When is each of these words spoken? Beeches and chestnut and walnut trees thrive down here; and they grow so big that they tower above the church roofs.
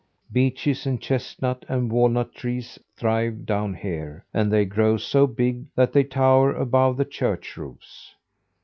Beeches 0.31 0.87
and 0.87 0.99
chestnut 0.99 1.63
and 1.69 1.91
walnut 1.91 2.33
trees 2.33 2.79
thrive 2.97 3.45
down 3.45 3.75
here; 3.75 4.25
and 4.33 4.51
they 4.51 4.65
grow 4.65 4.97
so 4.97 5.27
big 5.27 5.65
that 5.75 5.93
they 5.93 6.03
tower 6.03 6.51
above 6.55 6.97
the 6.97 7.05
church 7.05 7.55
roofs. 7.55 8.15